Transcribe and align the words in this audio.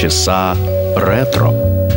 часа 0.00 0.54
ретро. 0.96 1.87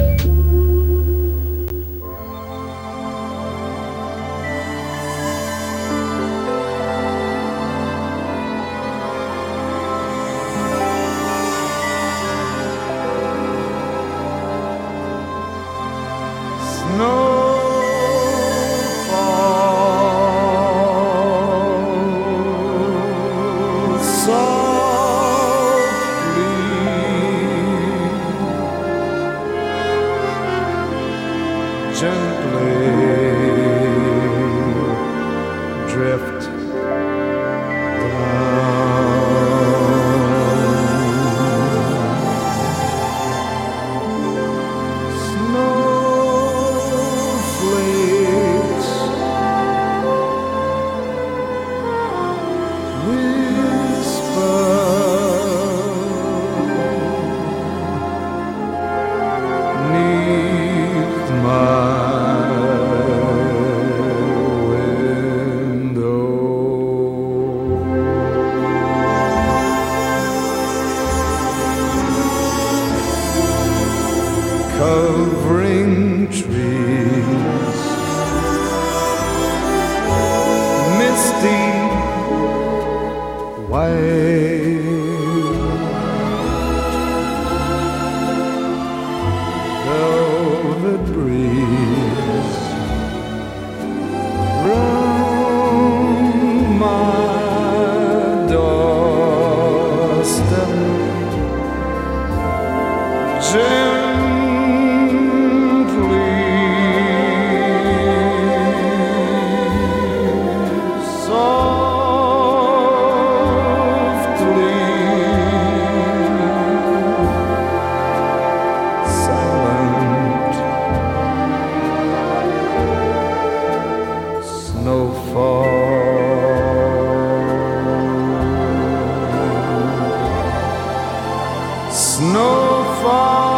snowfall. 132.21 133.50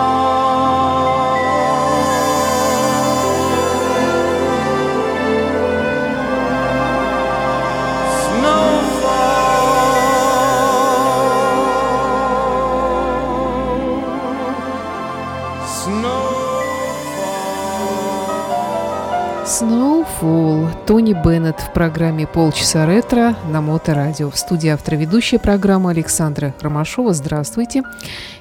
Тони 20.85 21.13
Беннет 21.13 21.61
в 21.61 21.71
программе 21.71 22.27
«Полчаса 22.27 22.85
ретро» 22.85 23.37
на 23.49 23.61
Моторадио. 23.61 24.29
В 24.29 24.37
студии 24.37 24.67
автор 24.67 24.95
ведущая 24.95 25.39
программы 25.39 25.91
Александра 25.91 26.53
Ромашова. 26.59 27.13
Здравствуйте. 27.13 27.83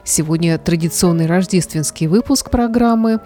Сегодня 0.02 0.58
традиционный 0.58 1.26
рождественский 1.26 2.08
выпуск 2.08 2.50
программы. 2.50 3.20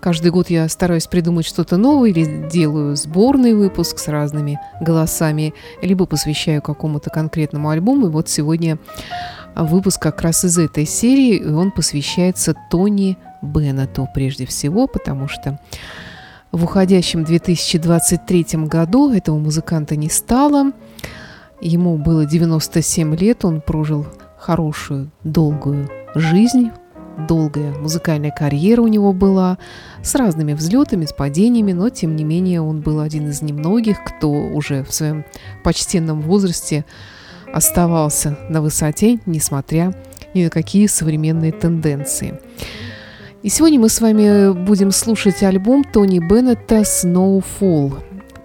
Каждый 0.00 0.32
год 0.32 0.50
я 0.50 0.68
стараюсь 0.68 1.06
придумать 1.06 1.46
что-то 1.46 1.76
новое 1.76 2.10
или 2.10 2.48
делаю 2.48 2.96
сборный 2.96 3.54
выпуск 3.54 4.00
с 4.00 4.08
разными 4.08 4.58
голосами, 4.80 5.54
либо 5.80 6.04
посвящаю 6.06 6.60
какому-то 6.60 7.08
конкретному 7.08 7.68
альбому. 7.68 8.08
И 8.08 8.10
вот 8.10 8.28
сегодня 8.28 8.78
выпуск 9.54 10.02
как 10.02 10.22
раз 10.22 10.44
из 10.44 10.58
этой 10.58 10.86
серии, 10.86 11.36
и 11.36 11.48
он 11.48 11.70
посвящается 11.70 12.56
Тони 12.68 13.16
Беннету 13.42 14.08
прежде 14.12 14.44
всего, 14.44 14.88
потому 14.88 15.28
что 15.28 15.60
в 16.56 16.64
уходящем 16.64 17.22
2023 17.22 18.64
году 18.64 19.12
этого 19.12 19.38
музыканта 19.38 19.94
не 19.94 20.08
стало. 20.08 20.72
Ему 21.60 21.98
было 21.98 22.24
97 22.24 23.14
лет, 23.14 23.44
он 23.44 23.60
прожил 23.60 24.06
хорошую, 24.38 25.10
долгую 25.22 25.90
жизнь, 26.14 26.70
долгая 27.28 27.72
музыкальная 27.74 28.30
карьера 28.30 28.80
у 28.80 28.88
него 28.88 29.12
была, 29.12 29.58
с 30.02 30.14
разными 30.14 30.54
взлетами, 30.54 31.04
с 31.04 31.12
падениями, 31.12 31.72
но 31.72 31.90
тем 31.90 32.16
не 32.16 32.24
менее 32.24 32.62
он 32.62 32.80
был 32.80 33.00
один 33.00 33.28
из 33.28 33.42
немногих, 33.42 34.02
кто 34.04 34.30
уже 34.30 34.82
в 34.82 34.92
своем 34.94 35.24
почтенном 35.62 36.22
возрасте 36.22 36.86
оставался 37.52 38.38
на 38.48 38.62
высоте, 38.62 39.18
несмотря 39.26 39.94
ни 40.32 40.44
на 40.44 40.50
какие 40.50 40.86
современные 40.86 41.52
тенденции. 41.52 42.40
И 43.46 43.48
сегодня 43.48 43.78
мы 43.78 43.88
с 43.88 44.00
вами 44.00 44.52
будем 44.52 44.90
слушать 44.90 45.44
альбом 45.44 45.84
Тони 45.84 46.18
Беннета 46.18 46.80
«Snowfall» 46.80 47.96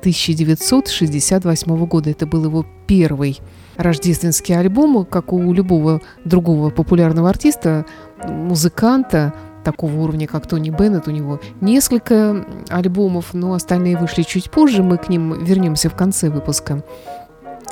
1968 0.01 1.85
года. 1.87 2.11
Это 2.11 2.27
был 2.27 2.45
его 2.45 2.67
первый 2.85 3.39
рождественский 3.77 4.55
альбом, 4.55 5.03
как 5.05 5.33
у 5.33 5.53
любого 5.53 6.01
другого 6.23 6.69
популярного 6.69 7.29
артиста, 7.29 7.87
музыканта, 8.23 9.33
такого 9.63 9.95
уровня, 10.01 10.27
как 10.27 10.45
Тони 10.45 10.69
Беннет. 10.69 11.07
У 11.07 11.11
него 11.11 11.39
несколько 11.61 12.45
альбомов, 12.69 13.33
но 13.33 13.53
остальные 13.53 13.97
вышли 13.97 14.21
чуть 14.21 14.51
позже. 14.51 14.83
Мы 14.83 14.97
к 14.97 15.09
ним 15.09 15.43
вернемся 15.43 15.89
в 15.89 15.95
конце 15.95 16.29
выпуска. 16.29 16.83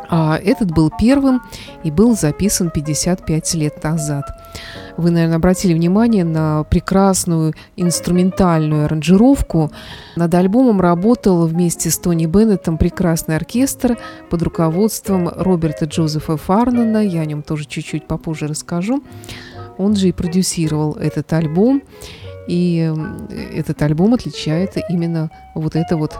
А 0.09 0.37
этот 0.37 0.71
был 0.71 0.91
первым 0.99 1.41
и 1.83 1.91
был 1.91 2.15
записан 2.15 2.71
55 2.71 3.53
лет 3.53 3.83
назад. 3.83 4.25
Вы, 4.97 5.11
наверное, 5.11 5.37
обратили 5.37 5.73
внимание 5.73 6.23
на 6.23 6.63
прекрасную 6.63 7.53
инструментальную 7.75 8.85
аранжировку. 8.85 9.71
Над 10.15 10.33
альбомом 10.33 10.81
работал 10.81 11.45
вместе 11.45 11.91
с 11.91 11.97
Тони 11.99 12.25
Беннетом 12.25 12.77
прекрасный 12.77 13.35
оркестр 13.35 13.97
под 14.29 14.41
руководством 14.41 15.29
Роберта 15.29 15.85
Джозефа 15.85 16.37
Фарнана. 16.37 17.05
Я 17.05 17.21
о 17.21 17.25
нем 17.25 17.43
тоже 17.43 17.65
чуть-чуть 17.65 18.07
попозже 18.07 18.47
расскажу. 18.47 19.03
Он 19.77 19.95
же 19.95 20.09
и 20.09 20.11
продюсировал 20.11 20.93
этот 20.93 21.31
альбом. 21.33 21.83
И 22.47 22.91
этот 23.53 23.79
альбом 23.83 24.15
отличает 24.15 24.75
именно 24.89 25.29
вот 25.53 25.75
это 25.75 25.97
вот 25.97 26.17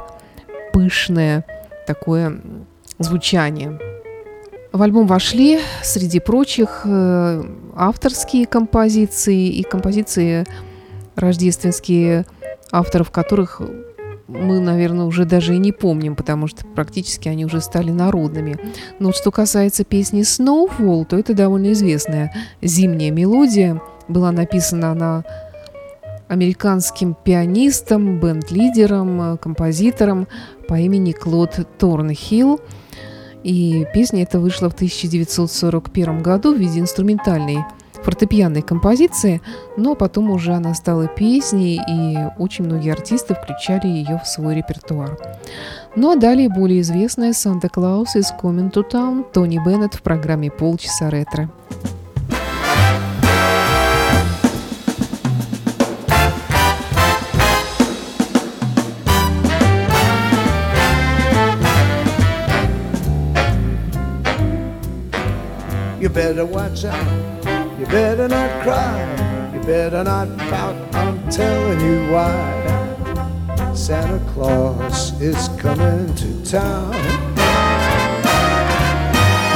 пышное 0.72 1.44
такое 1.88 2.40
звучание. 3.00 3.80
В 4.72 4.82
альбом 4.84 5.08
вошли, 5.08 5.60
среди 5.82 6.20
прочих, 6.20 6.82
э, 6.86 7.44
авторские 7.76 8.46
композиции 8.46 9.48
и 9.48 9.64
композиции 9.64 10.46
рождественские, 11.16 12.26
авторов 12.72 13.10
которых 13.10 13.62
мы, 14.28 14.60
наверное, 14.60 15.06
уже 15.06 15.26
даже 15.26 15.56
и 15.56 15.58
не 15.58 15.72
помним, 15.72 16.16
потому 16.16 16.48
что 16.48 16.64
практически 16.66 17.28
они 17.28 17.46
уже 17.46 17.62
стали 17.62 17.90
народными. 17.90 18.58
Но 19.00 19.12
что 19.12 19.32
касается 19.32 19.84
песни 19.84 20.22
«Snowfall», 20.22 21.06
то 21.06 21.18
это 21.18 21.34
довольно 21.34 21.72
известная 21.72 22.32
зимняя 22.62 23.10
мелодия. 23.10 23.82
Была 24.08 24.32
написана 24.32 24.92
она 24.92 25.24
американским 26.28 27.16
пианистом, 27.16 28.20
бенд-лидером, 28.20 29.40
композитором 29.40 30.28
по 30.68 30.76
имени 30.76 31.12
Клод 31.12 31.68
Торнхилл. 31.80 32.62
И 33.44 33.86
песня 33.94 34.24
эта 34.24 34.40
вышла 34.40 34.70
в 34.70 34.74
1941 34.74 36.22
году 36.22 36.54
в 36.54 36.58
виде 36.58 36.80
инструментальной 36.80 37.60
фортепианной 38.04 38.62
композиции, 38.62 39.42
но 39.78 39.96
потом 39.96 40.32
уже 40.32 40.54
она 40.54 40.74
стала 40.74 41.08
песней, 41.08 41.82
и 41.88 42.18
очень 42.42 42.66
многие 42.66 42.92
артисты 42.92 43.36
включали 43.36 43.88
ее 43.88 44.22
в 44.24 44.28
свой 44.28 44.56
репертуар. 44.56 45.18
Ну 45.96 46.12
а 46.12 46.16
далее 46.16 46.50
более 46.50 46.82
известная 46.82 47.34
«Санта-Клаус 47.34 48.16
из 48.16 48.32
Coming 48.32 48.72
to 48.72 48.90
Town» 48.90 49.26
Тони 49.32 49.60
Беннет 49.66 49.96
в 49.96 50.02
программе 50.02 50.50
«Полчаса 50.50 51.10
ретро». 51.10 51.50
You 66.00 66.08
better 66.08 66.46
watch 66.46 66.86
out. 66.86 67.46
You 67.78 67.86
better 67.88 68.30
not 68.30 68.64
cry. 68.64 69.52
You 69.54 69.60
better 69.64 70.02
not 70.02 70.30
pout. 70.38 70.96
I'm 70.96 71.30
telling 71.30 71.82
you 71.82 72.10
why. 72.10 73.74
Santa 73.76 74.20
Claus 74.32 75.20
is 75.20 75.50
coming 75.58 76.16
to 76.16 76.46
town. 76.46 76.94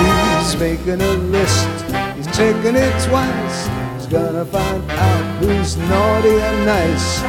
He's 0.04 0.60
making 0.60 1.00
a 1.02 1.14
list. 1.32 1.70
He's 2.18 2.28
checking 2.36 2.76
it 2.76 3.04
twice. 3.08 3.68
He's 3.96 4.08
gonna 4.08 4.44
find 4.44 4.92
out 4.92 5.44
who's 5.44 5.78
naughty 5.78 6.42
and 6.42 6.66
nice. 6.66 7.22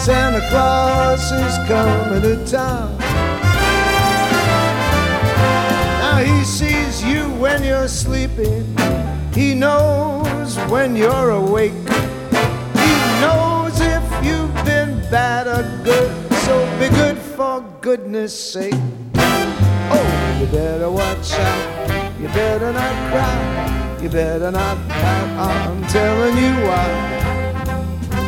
Santa 0.00 0.46
Claus 0.50 1.32
is 1.32 1.58
coming 1.66 2.22
to 2.22 2.46
town. 2.46 3.07
He 6.28 6.44
sees 6.44 7.02
you 7.02 7.22
when 7.40 7.62
you're 7.62 7.88
sleeping. 7.88 8.64
He 9.32 9.54
knows 9.54 10.56
when 10.70 10.96
you're 10.96 11.30
awake. 11.30 11.78
He 12.84 12.92
knows 13.22 13.80
if 13.80 14.04
you've 14.24 14.54
been 14.64 15.00
bad 15.10 15.46
or 15.46 15.62
good. 15.84 16.10
So 16.44 16.54
be 16.78 16.88
good 16.88 17.18
for 17.18 17.60
goodness 17.80 18.32
sake. 18.52 18.74
Oh, 19.14 20.38
you 20.40 20.46
better 20.46 20.90
watch 20.90 21.32
out. 21.32 22.20
You 22.20 22.28
better 22.28 22.72
not 22.72 22.96
cry. 23.12 23.98
You 24.02 24.08
better 24.08 24.50
not 24.50 24.76
pout. 24.88 25.28
I'm 25.48 25.86
telling 25.86 26.36
you 26.36 26.54
why. 26.66 26.88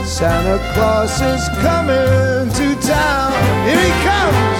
Santa 0.05 0.59
Claus 0.75 1.21
is 1.21 1.49
coming 1.61 2.53
to 2.59 2.87
town. 2.87 3.33
Here 3.67 3.83
he 3.83 3.93
comes. 4.05 4.60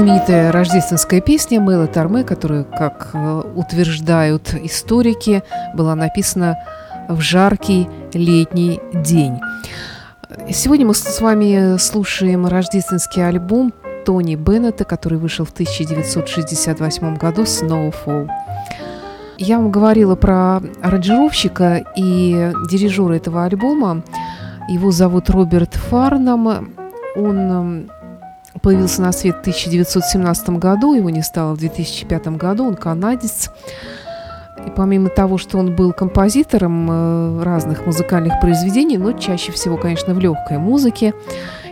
Знаменитая 0.00 0.50
рождественская 0.50 1.20
песня 1.20 1.60
Мэла 1.60 1.86
Торме, 1.86 2.24
которая, 2.24 2.64
как 2.64 3.10
э, 3.12 3.42
утверждают 3.54 4.54
историки, 4.54 5.42
была 5.74 5.94
написана 5.94 6.56
в 7.06 7.20
жаркий 7.20 7.86
летний 8.14 8.80
день. 8.94 9.38
Сегодня 10.48 10.86
мы 10.86 10.94
с 10.94 11.20
вами 11.20 11.76
слушаем 11.76 12.46
рождественский 12.46 13.28
альбом 13.28 13.74
Тони 14.06 14.36
Беннета, 14.36 14.84
который 14.86 15.18
вышел 15.18 15.44
в 15.44 15.50
1968 15.50 17.16
году 17.16 17.42
«Snowfall». 17.42 18.26
Я 19.36 19.58
вам 19.58 19.70
говорила 19.70 20.14
про 20.14 20.62
аранжировщика 20.80 21.84
и 21.94 22.54
дирижера 22.70 23.16
этого 23.16 23.44
альбома. 23.44 24.02
Его 24.66 24.92
зовут 24.92 25.28
Роберт 25.28 25.74
Фарнам. 25.74 26.72
Он 27.16 27.36
эм, 27.38 27.90
появился 28.62 29.02
на 29.02 29.12
свет 29.12 29.36
в 29.36 29.40
1917 29.40 30.50
году, 30.50 30.94
его 30.94 31.10
не 31.10 31.22
стало 31.22 31.54
в 31.54 31.58
2005 31.58 32.28
году, 32.28 32.66
он 32.66 32.74
канадец. 32.74 33.50
И 34.66 34.70
помимо 34.76 35.08
того, 35.08 35.38
что 35.38 35.58
он 35.58 35.74
был 35.74 35.92
композитором 35.92 36.88
э, 36.90 37.42
разных 37.42 37.86
музыкальных 37.86 38.40
произведений, 38.40 38.98
но 38.98 39.12
чаще 39.12 39.52
всего, 39.52 39.76
конечно, 39.76 40.12
в 40.12 40.18
легкой 40.18 40.58
музыке, 40.58 41.14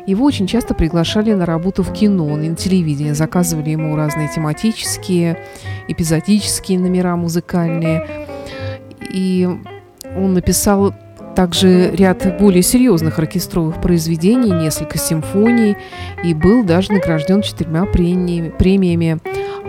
его 0.07 0.25
очень 0.25 0.47
часто 0.47 0.73
приглашали 0.73 1.35
на 1.35 1.45
работу 1.45 1.83
в 1.83 1.92
кино, 1.92 2.35
на 2.35 2.57
телевидение, 2.57 3.14
заказывали 3.14 3.71
ему 3.71 3.95
разные 3.95 4.30
тематические, 4.35 5.38
эпизодические 5.87 6.78
номера 6.78 7.14
музыкальные. 7.16 8.09
И 9.12 9.47
он 10.16 10.33
написал 10.33 10.95
также 11.38 11.92
ряд 11.92 12.37
более 12.40 12.64
серьезных 12.64 13.21
оркестровых 13.21 13.80
произведений, 13.80 14.50
несколько 14.50 14.99
симфоний 14.99 15.76
и 16.25 16.35
был 16.35 16.64
даже 16.64 16.92
награжден 16.92 17.42
четырьмя 17.42 17.85
премиями, 17.85 19.21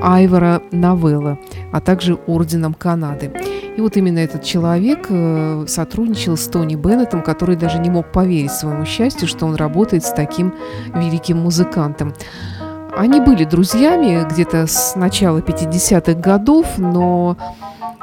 Айвора 0.01 0.63
Новелла, 0.71 1.37
а 1.71 1.79
также 1.79 2.15
Орденом 2.25 2.73
Канады. 2.73 3.31
И 3.77 3.81
вот 3.81 3.97
именно 3.97 4.17
этот 4.17 4.43
человек 4.43 5.05
э, 5.09 5.65
сотрудничал 5.67 6.37
с 6.37 6.47
Тони 6.47 6.73
Беннетом, 6.73 7.21
который 7.21 7.55
даже 7.55 7.77
не 7.77 7.91
мог 7.91 8.11
поверить 8.11 8.51
своему 8.51 8.85
счастью, 8.85 9.27
что 9.27 9.45
он 9.45 9.53
работает 9.53 10.03
с 10.03 10.11
таким 10.11 10.55
великим 10.95 11.37
музыкантом. 11.37 12.15
Они 12.97 13.21
были 13.21 13.43
друзьями 13.43 14.27
где-то 14.27 14.65
с 14.65 14.95
начала 14.95 15.37
50-х 15.37 16.13
годов, 16.15 16.79
но 16.79 17.37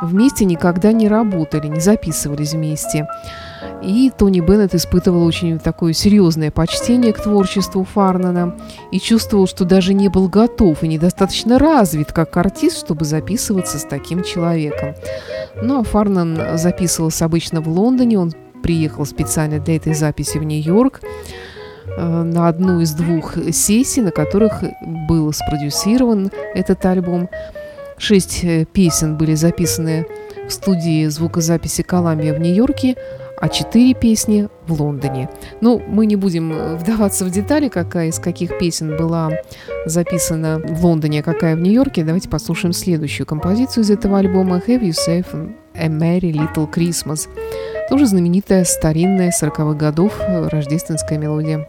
вместе 0.01 0.45
никогда 0.45 0.93
не 0.93 1.09
работали, 1.09 1.67
не 1.67 1.81
записывались 1.81 2.53
вместе. 2.53 3.09
И 3.83 4.11
Тони 4.17 4.41
Беннет 4.41 4.75
испытывал 4.75 5.25
очень 5.25 5.59
такое 5.59 5.93
серьезное 5.93 6.51
почтение 6.51 7.13
к 7.13 7.23
творчеству 7.23 7.85
Фарнана 7.85 8.57
и 8.91 8.99
чувствовал, 8.99 9.47
что 9.47 9.65
даже 9.65 9.95
не 9.95 10.09
был 10.09 10.29
готов 10.29 10.83
и 10.83 10.89
недостаточно 10.89 11.59
развит 11.59 12.13
как 12.13 12.37
артист, 12.37 12.79
чтобы 12.79 13.05
записываться 13.05 13.79
с 13.79 13.85
таким 13.85 14.23
человеком. 14.23 14.95
Ну 15.63 15.81
а 15.81 15.85
Фарнан 15.85 16.59
записывался 16.59 17.25
обычно 17.25 17.61
в 17.61 17.69
Лондоне, 17.69 18.19
он 18.19 18.33
приехал 18.63 19.07
специально 19.07 19.61
для 19.61 19.77
этой 19.77 19.95
записи 19.95 20.39
в 20.39 20.43
Нью-Йорк 20.43 21.01
э, 21.97 22.23
на 22.23 22.49
одну 22.49 22.81
из 22.81 22.93
двух 22.93 23.37
сессий, 23.53 24.01
на 24.01 24.11
которых 24.11 24.63
был 25.09 25.33
спродюсирован 25.33 26.33
этот 26.55 26.85
альбом. 26.85 27.29
Шесть 27.99 28.43
э, 28.43 28.65
песен 28.65 29.17
были 29.17 29.35
записаны 29.35 30.07
в 30.49 30.53
студии 30.53 31.07
звукозаписи 31.07 31.83
«Коламбия» 31.83 32.35
в 32.35 32.41
Нью-Йорке, 32.41 32.97
а 33.39 33.49
четыре 33.49 33.95
песни 33.95 34.49
в 34.67 34.81
Лондоне. 34.81 35.29
Ну, 35.61 35.83
мы 35.87 36.07
не 36.07 36.17
будем 36.17 36.53
э, 36.53 36.77
вдаваться 36.77 37.25
в 37.25 37.31
детали, 37.31 37.69
какая 37.69 38.09
из 38.09 38.19
каких 38.19 38.59
песен 38.59 38.97
была 38.97 39.31
записана 39.85 40.59
в 40.59 40.85
Лондоне, 40.85 41.21
а 41.21 41.23
какая 41.23 41.57
в 41.57 41.61
Нью-Йорке. 41.61 42.05
Давайте 42.05 42.29
послушаем 42.29 42.73
следующую 42.73 43.27
композицию 43.27 43.85
из 43.85 43.91
этого 43.91 44.19
альбома 44.19 44.63
«Have 44.67 44.81
You 44.81 44.95
Saved 44.95 45.55
a 45.75 45.89
Merry 45.89 46.33
Little 46.33 46.73
Christmas». 46.73 47.29
Тоже 47.89 48.07
знаменитая 48.07 48.65
старинная 48.65 49.31
40-х 49.31 49.75
годов 49.75 50.15
э, 50.21 50.49
рождественская 50.49 51.19
мелодия. 51.19 51.69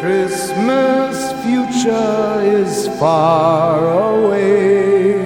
Christmas 0.00 1.23
future 1.54 2.40
is 2.42 2.88
far 2.98 3.78
away. 4.14 5.22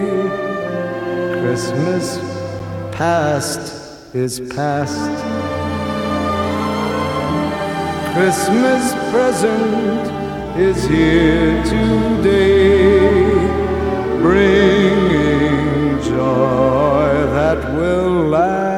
Christmas 1.40 2.18
past 2.92 4.14
is 4.14 4.40
past. 4.54 5.16
Christmas 8.14 8.92
present 9.10 10.04
is 10.58 10.84
here 10.84 11.64
today, 11.64 13.30
bringing 14.20 16.02
joy 16.02 17.08
that 17.36 17.58
will 17.74 18.28
last. 18.28 18.77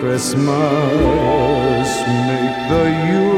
Christmas. 0.00 1.88
Make 2.28 2.68
the 2.68 2.84
Yuletide 3.10 3.37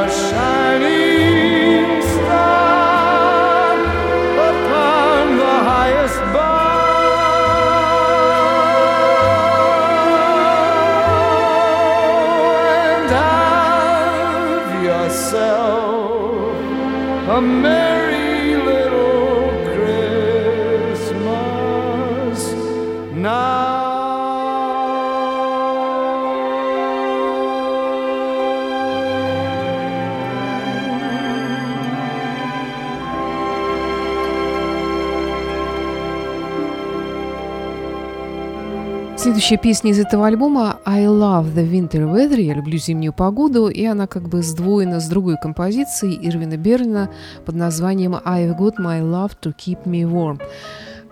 Следующая 39.21 39.57
песня 39.57 39.91
из 39.91 39.99
этого 39.99 40.25
альбома 40.25 40.70
«I 40.93 41.05
love 41.05 41.55
the 41.55 41.71
winter 41.71 42.03
weather» 42.05 42.37
«Я 42.37 42.53
люблю 42.53 42.77
зимнюю 42.77 43.13
погоду», 43.13 43.69
и 43.69 43.85
она 43.85 44.07
как 44.07 44.27
бы 44.27 44.43
сдвоена 44.43 44.99
с 44.99 45.07
другой 45.07 45.37
композицией 45.41 46.19
Ирвина 46.21 46.57
Берлина 46.57 47.09
под 47.45 47.55
названием 47.55 48.15
«I've 48.15 48.57
got 48.57 48.73
my 48.77 49.01
love 49.01 49.31
to 49.41 49.55
keep 49.55 49.85
me 49.85 50.03
warm». 50.03 50.41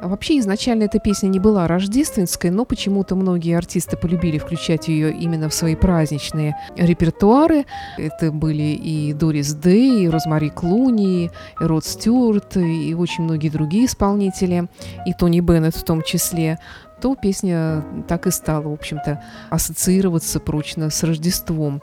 Вообще 0.01 0.39
изначально 0.39 0.83
эта 0.83 0.99
песня 0.99 1.27
не 1.27 1.39
была 1.39 1.67
рождественской, 1.67 2.51
но 2.51 2.63
почему-то 2.63 3.15
многие 3.15 3.57
артисты 3.57 3.97
полюбили 3.97 4.37
включать 4.37 4.87
ее 4.87 5.11
именно 5.11 5.49
в 5.49 5.53
свои 5.53 5.75
праздничные 5.75 6.55
репертуары. 6.77 7.65
Это 7.97 8.31
были 8.31 8.63
и 8.63 9.13
Дорис 9.13 9.53
Дэй, 9.53 10.03
и 10.03 10.09
Розмари 10.09 10.49
Клуни, 10.49 11.25
и 11.25 11.29
Род 11.59 11.85
Стюарт, 11.85 12.55
и 12.57 12.93
очень 12.93 13.25
многие 13.25 13.49
другие 13.49 13.85
исполнители, 13.85 14.67
и 15.05 15.13
Тони 15.13 15.41
Беннет 15.41 15.75
в 15.75 15.83
том 15.83 16.01
числе 16.01 16.59
то 17.01 17.15
песня 17.15 17.83
так 18.07 18.27
и 18.27 18.31
стала, 18.31 18.69
в 18.69 18.73
общем-то, 18.73 19.23
ассоциироваться 19.49 20.39
прочно 20.39 20.89
с 20.89 21.03
Рождеством. 21.03 21.81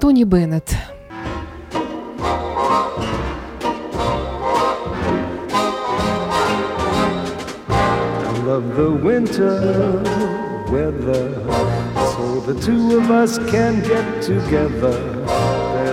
Тони 0.00 0.24
Беннет. 0.24 0.74
the 8.74 8.90
winter 8.90 10.02
weather 10.70 11.28
so 11.94 12.40
the 12.40 12.58
two 12.60 12.96
of 12.96 13.10
us 13.10 13.38
can 13.50 13.80
get 13.82 14.22
together 14.22 15.17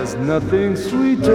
There's 0.06 0.24
nothing 0.24 0.76
sweeter, 0.76 1.34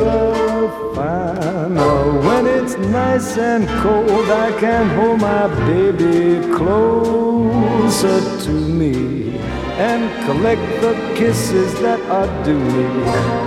finer 0.96 2.22
when 2.22 2.48
it's 2.48 2.78
nice 2.78 3.38
and 3.38 3.68
cold. 3.84 4.30
I 4.30 4.58
can 4.62 4.88
hold 4.96 5.20
my 5.20 5.48
baby 5.68 6.40
closer 6.56 8.22
to 8.46 8.51
me 8.51 9.38
and 9.75 10.10
collect 10.24 10.62
the 10.80 10.94
kisses 11.18 11.74
that 11.82 12.00
are 12.10 12.46
due 12.46 12.58
me. 12.58 12.86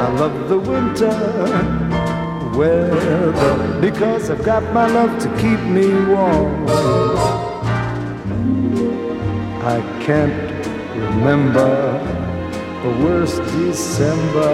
I 0.04 0.08
love 0.18 0.50
the 0.50 0.58
winter 0.58 1.16
weather 2.54 3.80
because 3.80 4.28
I've 4.28 4.44
got 4.44 4.62
my 4.74 4.86
love 4.88 5.18
to 5.22 5.28
keep 5.38 5.60
me 5.60 5.88
warm. 6.04 6.66
I 9.64 9.80
can't 10.04 10.66
remember 10.94 12.13
the 12.84 12.90
worst 13.02 13.42
December. 13.56 14.52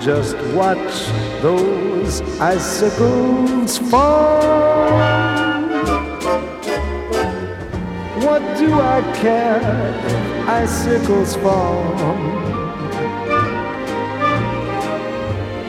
Just 0.00 0.34
watch 0.56 0.94
those 1.42 2.22
icicles 2.40 3.76
fall. 3.90 4.88
What 8.24 8.42
do 8.56 8.68
I 8.80 9.02
care 9.20 9.60
if 10.06 10.48
icicles 10.48 11.36
fall? 11.36 11.84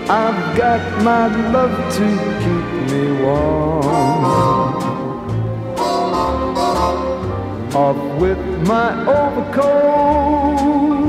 I've 0.09 0.57
got 0.57 0.81
my 1.03 1.27
love 1.51 1.75
to 1.97 2.07
keep 2.43 2.67
me 2.89 3.03
warm. 3.21 4.23
Off 7.75 8.21
with 8.21 8.43
my 8.65 8.89
overcoat 9.07 11.02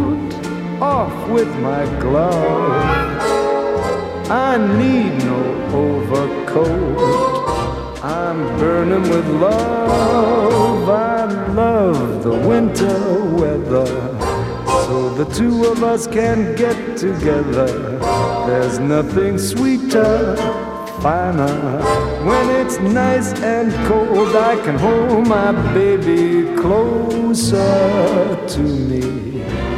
off 0.80 1.28
with 1.28 1.48
my 1.58 1.84
gloves. 2.00 3.24
I 4.30 4.56
need 4.78 5.24
no 5.24 5.42
overcoat. 5.72 6.98
I'm 8.02 8.38
burning 8.58 9.02
with 9.02 9.26
love. 9.28 10.88
I 10.88 11.24
love 11.52 12.22
the 12.22 12.32
winter 12.48 13.14
weather. 13.40 13.86
So 14.86 15.14
the 15.14 15.24
two 15.34 15.64
of 15.64 15.82
us 15.82 16.06
can 16.06 16.54
get 16.56 16.96
together. 16.96 17.98
There's 18.46 18.78
nothing 18.78 19.38
sweeter, 19.38 20.36
finer. 21.00 21.82
When 22.24 22.50
it's 22.50 22.78
nice 22.78 23.32
and 23.40 23.72
cold, 23.88 24.36
I 24.36 24.56
can 24.64 24.78
hold 24.78 25.26
my 25.26 25.52
baby 25.74 26.54
closer 26.56 28.46
to 28.48 28.60
me 28.60 29.23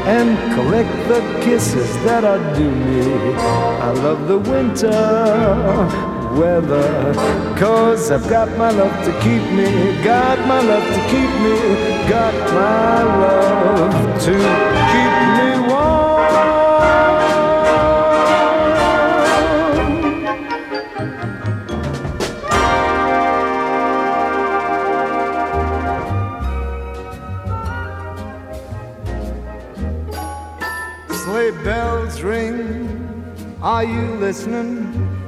and 0.07 0.55
collect 0.55 1.09
the 1.09 1.21
kisses 1.43 1.93
that 2.05 2.25
are 2.25 2.39
due 2.55 2.71
me. 2.71 3.35
I 3.35 3.91
love 3.91 4.29
the 4.29 4.39
winter 4.39 4.91
weather, 6.39 7.15
cause 7.59 8.11
I've 8.11 8.29
got 8.29 8.49
my 8.57 8.71
love 8.71 9.05
to 9.05 9.13
keep 9.21 9.43
me, 9.53 10.03
got 10.05 10.39
my 10.47 10.61
love 10.61 10.87
to 10.97 11.01
keep 11.11 11.31
me, 11.45 11.59
got 12.09 12.35
my 12.53 13.03
love 13.03 14.23
to 14.23 14.56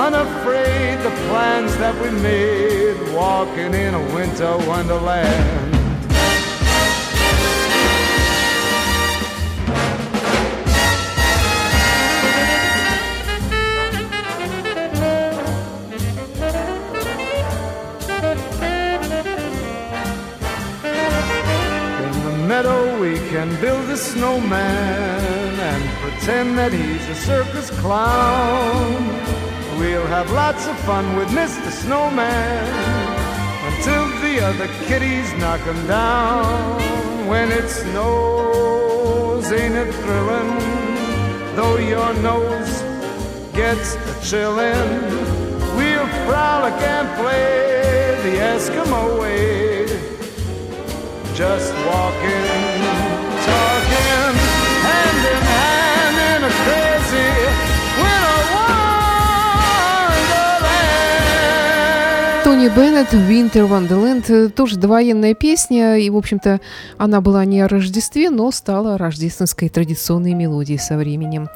unafraid 0.00 0.98
the 1.00 1.10
plans 1.28 1.76
that 1.76 1.94
we 2.02 2.10
made 2.22 2.96
walking 3.14 3.74
in 3.74 3.92
a 3.92 4.14
winter 4.14 4.56
wonderland. 4.66 5.74
In 22.06 22.24
the 22.24 22.36
meadow 22.48 22.98
we 22.98 23.16
can 23.28 23.48
build 23.60 23.86
a 23.90 23.98
snowman 23.98 25.60
and 25.70 25.82
pretend 26.00 26.56
that 26.56 26.72
he's 26.72 27.06
a 27.10 27.14
circus 27.14 27.68
clown. 27.80 29.39
We'll 29.80 30.06
have 30.08 30.30
lots 30.30 30.66
of 30.66 30.78
fun 30.80 31.16
with 31.16 31.28
Mr. 31.28 31.70
Snowman 31.70 32.66
until 33.64 34.08
the 34.20 34.44
other 34.44 34.68
kitties 34.84 35.32
knock 35.38 35.60
him 35.60 35.86
down. 35.86 37.26
When 37.26 37.50
it 37.50 37.66
snows, 37.70 39.50
ain't 39.50 39.74
it 39.74 39.90
thrilling? 39.94 40.50
Though 41.56 41.78
your 41.78 42.12
nose 42.20 42.82
gets 43.54 43.94
a 43.94 44.14
chillin', 44.20 45.00
we'll 45.74 46.08
frolic 46.26 46.74
and 46.74 47.08
play 47.16 48.20
the 48.24 48.36
Eskimo 48.52 49.18
way. 49.18 49.86
Just 51.34 51.72
walking, 51.86 52.52
talking, 53.48 54.34
hand 54.84 55.39
Тони 62.50 62.68
Беннет 62.68 63.12
«Winter 63.14 63.68
Wonderland» 63.68 64.24
э, 64.28 64.48
тоже 64.48 64.76
довоенная 64.76 65.34
песня, 65.34 65.98
и, 65.98 66.10
в 66.10 66.16
общем-то, 66.16 66.60
она 66.98 67.20
была 67.20 67.44
не 67.44 67.60
о 67.60 67.68
Рождестве, 67.68 68.28
но 68.28 68.50
стала 68.50 68.98
рождественской 68.98 69.68
традиционной 69.68 70.34
мелодией 70.34 70.80
со 70.80 70.96
временем. 70.96 71.48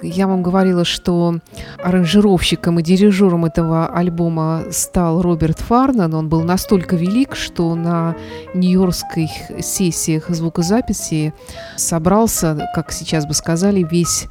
Я 0.00 0.26
вам 0.26 0.42
говорила, 0.42 0.86
что 0.86 1.40
аранжировщиком 1.84 2.78
и 2.78 2.82
дирижером 2.82 3.44
этого 3.44 3.88
альбома 3.88 4.62
стал 4.70 5.20
Роберт 5.20 5.58
Фарнан. 5.58 6.14
Он 6.14 6.30
был 6.30 6.42
настолько 6.44 6.96
велик, 6.96 7.36
что 7.36 7.74
на 7.74 8.16
нью-йоркских 8.54 9.60
сессиях 9.60 10.30
звукозаписи 10.30 11.34
собрался, 11.76 12.70
как 12.74 12.90
сейчас 12.92 13.26
бы 13.26 13.34
сказали, 13.34 13.86
весь 13.88 14.28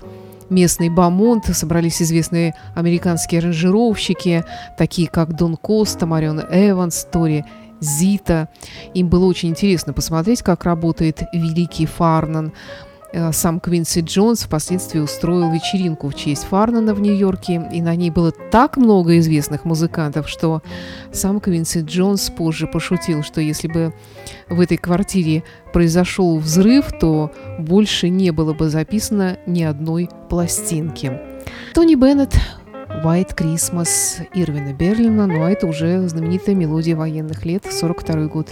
местный 0.50 0.90
бамонт, 0.90 1.46
собрались 1.56 2.02
известные 2.02 2.56
американские 2.76 3.40
аранжировщики, 3.40 4.44
такие 4.78 5.08
как 5.08 5.36
Дон 5.36 5.58
Коста, 5.58 6.06
Марион 6.06 6.42
Эванс, 6.52 7.06
Тори 7.12 7.46
Зита. 7.80 8.50
Им 8.94 9.10
было 9.10 9.26
очень 9.26 9.50
интересно 9.50 9.94
посмотреть, 9.94 10.42
как 10.42 10.64
работает 10.64 11.24
великий 11.34 11.86
Фарнан. 11.86 12.54
Э, 13.18 13.32
сам 13.34 13.60
Квинси 13.60 14.02
Джонс 14.02 14.44
впоследствии 14.44 15.00
устроил 15.00 15.52
вечеринку 15.52 16.10
в 16.10 16.14
честь 16.14 16.44
Фарнана 16.44 16.94
в 16.94 17.02
Нью-Йорке, 17.02 17.68
и 17.74 17.82
на 17.82 17.96
ней 17.96 18.12
было 18.12 18.32
так 18.32 18.78
много 18.78 19.18
известных 19.18 19.66
музыкантов, 19.66 20.30
что 20.30 20.62
сам 21.12 21.40
Квинси 21.40 21.80
Джонс 21.80 22.30
позже 22.30 22.68
пошутил, 22.68 23.24
что 23.24 23.42
если 23.42 23.68
бы 23.68 23.92
в 24.50 24.62
этой 24.62 24.78
квартире 24.78 25.44
произошел 25.74 26.38
взрыв, 26.38 26.92
то 27.00 27.32
больше 27.58 28.10
не 28.10 28.30
было 28.30 28.54
бы 28.54 28.70
записано 28.70 29.40
ни 29.48 29.64
одной 29.64 30.10
пластинки. 30.30 31.20
Тони 31.74 31.96
Беннет 31.96 32.36
White 33.04 33.36
Christmas 33.36 34.28
Ирвина 34.36 34.74
Берлина, 34.74 35.26
ну 35.26 35.44
а 35.44 35.50
это 35.50 35.66
уже 35.66 36.08
знаменитая 36.08 36.54
мелодия 36.54 36.96
военных 36.96 37.46
лет, 37.46 37.66
42 37.66 38.28
год. 38.28 38.50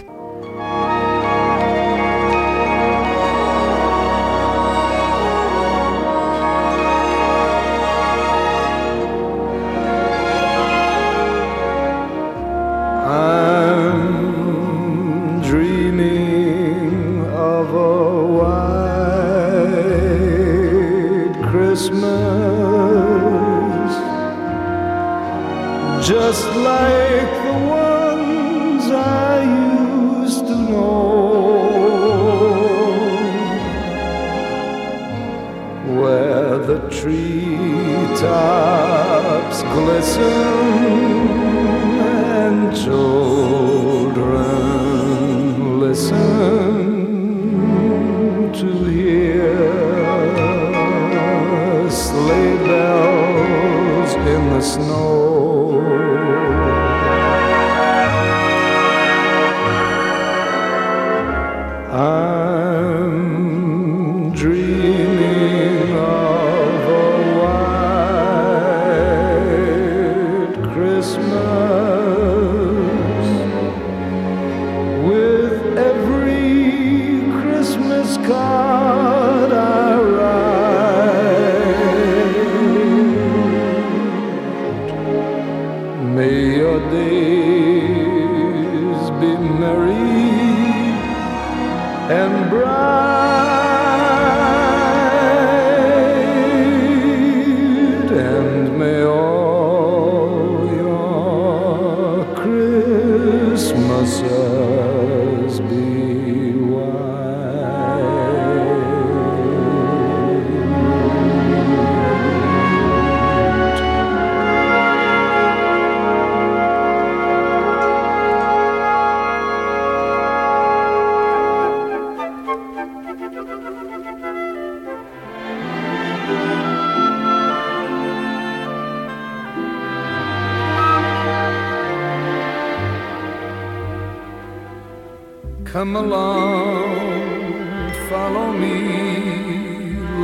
Christmas 71.26 72.05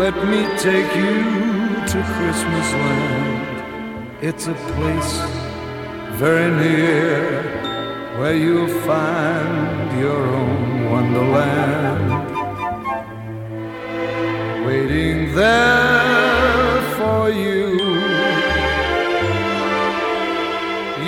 Let 0.02 0.16
me 0.26 0.42
take 0.58 0.96
you 0.96 1.22
to 1.92 1.98
Christmas 2.14 2.68
land. 2.72 4.18
It's 4.20 4.48
a 4.48 4.54
place 4.74 5.12
very 6.18 6.50
near 6.50 7.44
where 8.18 8.34
you'll 8.34 8.80
find 8.80 10.00
your 10.00 10.26
own 10.26 10.90
wonderland. 10.90 12.08
Waiting 14.66 15.36
there 15.36 16.82
for 16.98 17.30
you. 17.30 17.62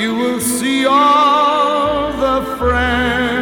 You 0.01 0.15
will 0.15 0.41
see 0.41 0.87
all 0.87 2.13
the 2.13 2.57
friends 2.59 3.34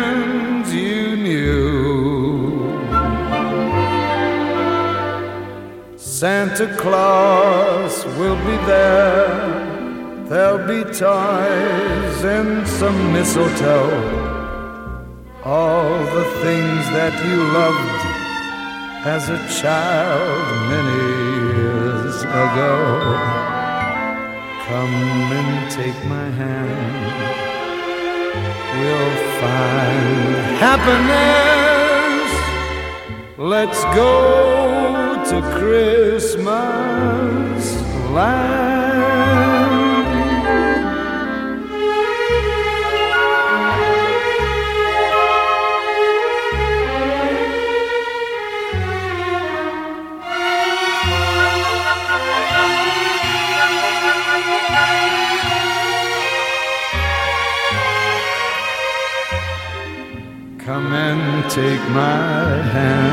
Santa 6.22 6.68
Claus 6.76 8.06
will 8.16 8.37
be 8.46 8.56
there. 8.64 9.26
There'll 10.28 10.64
be 10.68 10.85
toys 10.85 12.18
and 12.22 12.64
some 12.78 13.12
mistletoe. 13.12 13.90
All 15.44 15.98
the 16.14 16.24
things 16.44 16.85
that 16.94 17.14
you 17.26 17.38
loved 17.58 18.02
as 19.04 19.30
a 19.30 19.38
child 19.61 20.46
many 20.70 21.02
years 21.58 22.22
ago. 22.22 22.76
Come 24.68 24.94
and 25.40 25.70
take 25.72 25.98
my 26.06 26.28
hand. 26.42 27.22
We'll 28.78 29.16
find 29.42 30.37
happiness. 30.66 32.30
Let's 33.38 33.82
go 33.96 35.02
a 35.33 35.40
Christmas 35.59 36.53
land. 38.11 38.92
Come 60.59 60.92
and 60.92 61.51
take 61.51 61.81
my 61.90 62.62
hand. 62.75 63.12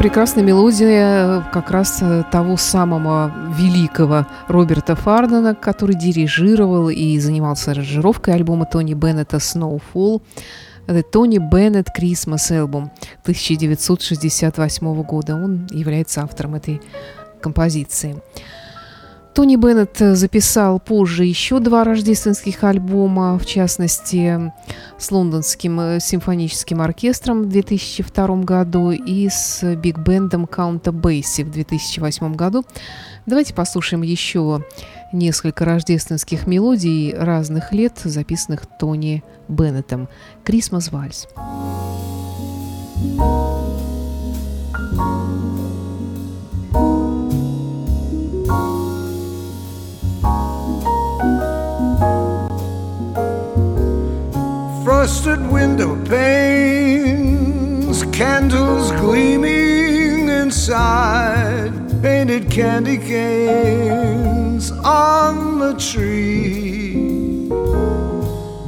Прекрасная 0.00 0.42
мелодия 0.42 1.42
как 1.52 1.70
раз 1.70 1.98
э, 2.00 2.22
того 2.32 2.56
самого 2.56 3.30
великого 3.54 4.26
Роберта 4.48 4.96
Фардена, 4.96 5.54
который 5.54 5.94
дирижировал 5.94 6.88
и 6.88 7.18
занимался 7.18 7.72
аранжировкой 7.72 8.32
альбома 8.32 8.64
Тони 8.64 8.94
Беннета 8.94 9.36
«Snowfall». 9.36 10.22
Это 10.86 11.02
Тони 11.02 11.36
Беннет 11.36 11.88
«Christmas 11.88 12.50
Album» 12.50 12.88
1968 13.24 15.02
года. 15.02 15.34
Он 15.34 15.66
является 15.70 16.22
автором 16.22 16.54
этой 16.54 16.80
композиции. 17.42 18.16
Тони 19.34 19.56
Беннет 19.56 19.96
записал 19.96 20.80
позже 20.80 21.24
еще 21.24 21.60
два 21.60 21.84
рождественских 21.84 22.64
альбома, 22.64 23.38
в 23.38 23.46
частности, 23.46 24.52
с 24.98 25.10
лондонским 25.10 26.00
симфоническим 26.00 26.82
оркестром 26.82 27.42
в 27.42 27.48
2002 27.48 28.36
году 28.42 28.90
и 28.90 29.28
с 29.28 29.62
биг-бендом 29.76 30.46
Каунта 30.46 30.92
Бейси 30.92 31.42
в 31.42 31.50
2008 31.50 32.34
году. 32.34 32.64
Давайте 33.26 33.54
послушаем 33.54 34.02
еще 34.02 34.64
несколько 35.12 35.64
рождественских 35.64 36.46
мелодий 36.46 37.14
разных 37.14 37.72
лет, 37.72 37.98
записанных 38.02 38.62
Тони 38.78 39.22
Беннетом. 39.48 40.08
«Крисмас 40.44 40.90
вальс». 40.90 41.28
Frosted 55.10 55.42
window 55.50 55.96
panes, 56.04 58.04
candles 58.12 58.92
gleaming 58.92 60.28
inside, 60.28 61.72
painted 62.00 62.48
candy 62.48 62.96
canes 62.96 64.70
on 64.70 65.58
the 65.58 65.74
tree. 65.74 67.48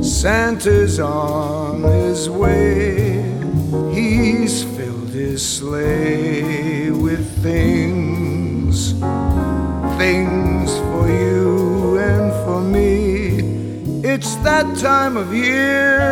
Santa's 0.03 0.99
on 0.99 1.85
his 1.85 2.29
way, 2.29 3.23
he's 3.95 4.65
filled 4.65 5.11
his 5.11 5.49
sleigh 5.49 6.91
with 6.91 7.25
things, 7.41 8.95
things 9.97 10.42
It's 14.25 14.37
that 14.45 14.79
time 14.79 15.17
of 15.17 15.35
year 15.35 16.07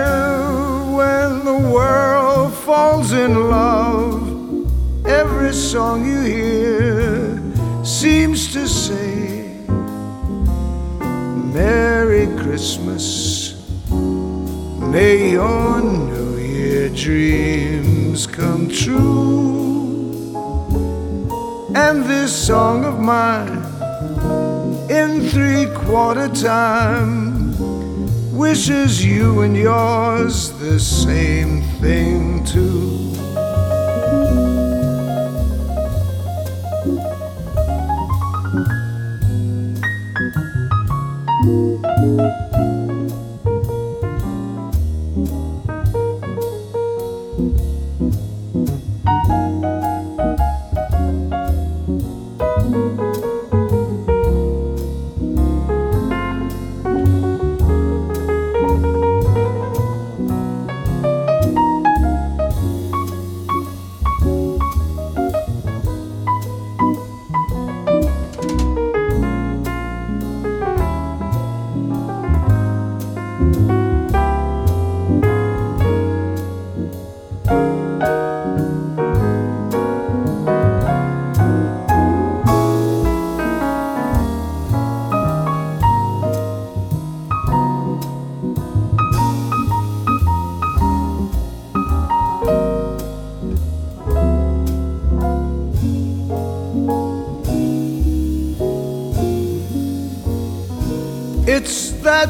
when 0.99 1.45
the 1.45 1.71
world 1.73 2.53
falls 2.53 3.13
in 3.13 3.49
love. 3.49 5.07
Every 5.07 5.53
song 5.53 6.05
you 6.05 6.21
hear 6.23 7.41
seems 7.85 8.53
to 8.53 8.67
say, 8.67 9.65
Merry 11.55 12.27
Christmas. 12.43 13.55
May 13.89 15.31
your 15.31 15.81
New 15.81 16.37
Year 16.39 16.89
dreams 16.89 18.27
come 18.27 18.69
true. 18.69 20.35
And 21.77 22.03
this 22.07 22.35
song 22.35 22.85
of 22.85 22.99
mine 22.99 23.63
in 24.91 25.29
three 25.31 25.67
quarter 25.87 26.29
time 26.29 27.30
wishes 28.41 29.05
you 29.05 29.43
and 29.43 29.55
yours 29.55 30.51
the 30.59 30.81
same 30.81 31.61
thing 31.79 32.43
too. 32.43 33.40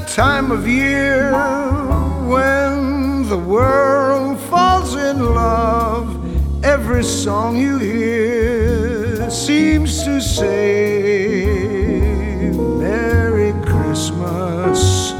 That 0.00 0.08
time 0.08 0.50
of 0.50 0.66
year 0.66 1.32
when 2.26 3.28
the 3.28 3.36
world 3.36 4.38
falls 4.48 4.94
in 4.94 5.34
love. 5.34 6.06
Every 6.64 7.02
song 7.02 7.56
you 7.56 7.78
hear 7.78 9.30
seems 9.30 10.02
to 10.04 10.20
say, 10.20 11.44
Merry 12.78 13.52
Christmas. 13.64 15.12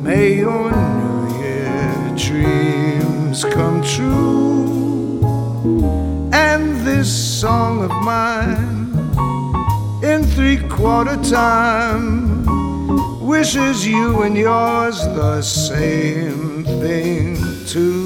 May 0.00 0.38
your 0.38 0.70
New 0.70 1.38
Year 1.40 2.14
dreams 2.16 3.44
come 3.44 3.82
true. 3.82 5.20
And 6.32 6.76
this 6.86 7.10
song 7.40 7.82
of 7.84 7.90
mine 8.04 8.92
in 10.02 10.24
three 10.24 10.58
quarter 10.68 11.16
time 11.22 12.15
wishes 13.38 13.86
you 13.86 14.22
and 14.22 14.34
yours 14.34 14.98
the 15.08 15.42
same 15.42 16.64
thing 16.64 17.36
too. 17.66 18.05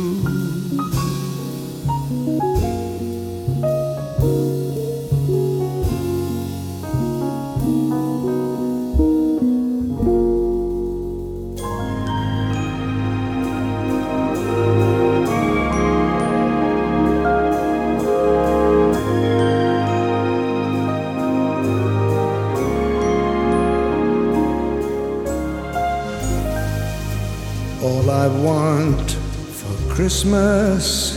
Christmas 30.20 31.16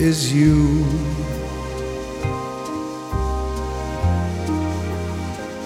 is 0.00 0.32
you. 0.32 0.82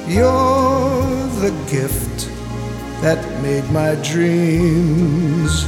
You're 0.09 1.29
the 1.39 1.53
gift 1.71 2.29
that 3.01 3.23
made 3.43 3.71
my 3.71 3.95
dreams 4.03 5.65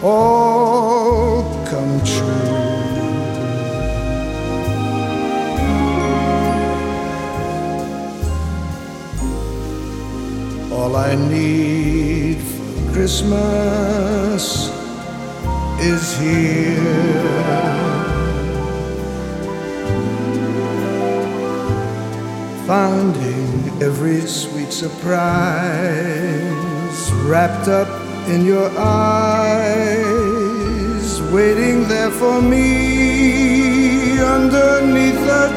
all 0.00 0.51
Christmas 13.02 14.70
is 15.80 16.16
here. 16.18 16.78
Finding 22.64 23.82
every 23.82 24.20
sweet 24.20 24.72
surprise 24.72 25.10
wrapped 27.24 27.66
up 27.66 27.88
in 28.28 28.46
your 28.46 28.70
eyes, 28.78 30.00
waiting 31.32 31.88
there 31.88 32.12
for 32.12 32.40
me 32.40 34.20
underneath 34.20 35.18
the 35.26 35.56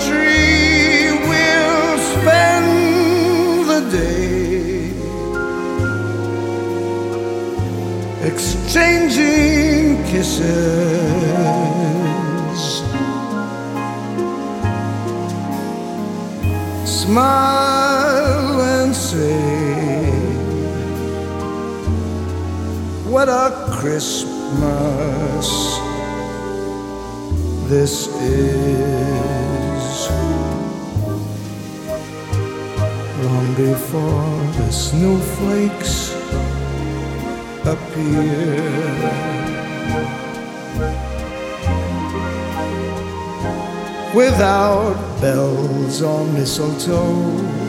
exchanging 8.75 10.03
kisses. 10.03 10.43
Smile 16.83 18.61
and 18.61 18.93
say, 18.93 20.11
What 23.09 23.29
a 23.29 23.69
Christmas 23.79 25.47
this 27.69 28.07
is. 28.07 28.95
Long 33.23 33.55
before 33.55 34.51
the 34.57 34.69
snowflakes 34.69 36.04
appear. 37.67 39.35
without 44.15 44.95
bells 45.19 46.01
or 46.01 46.25
mistletoe 46.27 47.65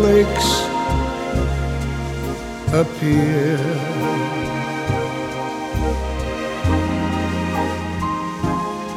snowflakes 0.07 0.49
appear. 2.73 3.57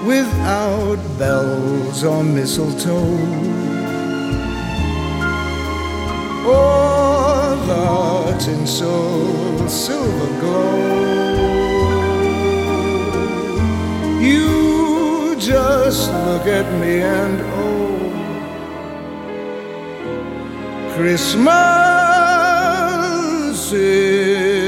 Without 0.07 0.99
bells 1.19 2.05
or 2.05 2.25
mistletoe, 2.25 3.19
or 6.47 7.57
the 7.67 8.39
tinsel 8.45 9.69
silver 9.69 10.41
glow. 10.41 10.81
You 14.21 15.37
just 15.39 16.11
look 16.13 16.47
at 16.47 16.67
me 16.81 17.03
and 17.03 17.41
oh, 17.41 17.80
Christmas 21.01 21.49
is 23.73 24.59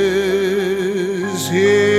here. 1.51 1.93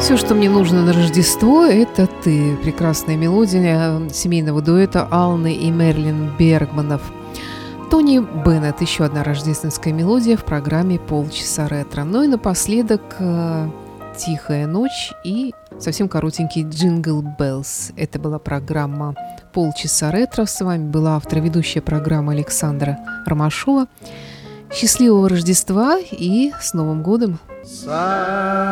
Все, 0.00 0.18
что 0.18 0.34
мне 0.34 0.50
нужно 0.50 0.82
на 0.82 0.92
Рождество, 0.92 1.64
это 1.64 2.06
ты. 2.22 2.56
Прекрасная 2.58 3.16
мелодия 3.16 4.06
семейного 4.10 4.60
дуэта 4.60 5.08
Алны 5.10 5.54
и 5.54 5.70
Мерлин 5.70 6.36
Бергманов. 6.38 7.00
Тони 7.90 8.18
Беннет, 8.18 8.82
еще 8.82 9.04
одна 9.04 9.24
рождественская 9.24 9.94
мелодия 9.94 10.36
в 10.36 10.44
программе 10.44 10.98
«Полчаса 10.98 11.68
ретро». 11.68 12.04
Ну 12.04 12.22
и 12.22 12.26
напоследок 12.26 13.00
э, 13.18 13.66
«Тихая 14.18 14.66
ночь» 14.66 15.12
и 15.24 15.54
совсем 15.78 16.08
коротенький 16.08 16.62
«Джингл 16.68 17.22
Беллс». 17.38 17.92
Это 17.96 18.18
была 18.18 18.38
программа 18.38 19.14
«Полчаса 19.52 20.10
ретро». 20.10 20.46
С 20.46 20.60
вами 20.60 20.88
была 20.88 21.16
автор 21.16 21.40
ведущая 21.40 21.80
программы 21.80 22.32
Александра 22.32 22.98
Ромашова. 23.26 23.86
Счастливого 24.72 25.28
Рождества 25.28 25.98
и 25.98 26.52
с 26.60 26.72
Новым 26.72 27.02
годом! 27.02 27.38
Silent 27.64 28.71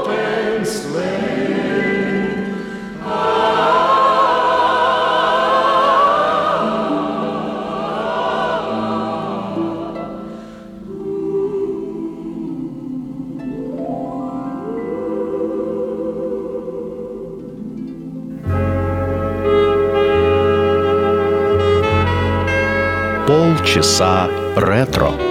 часа 23.73 24.27
ретро. 24.57 25.30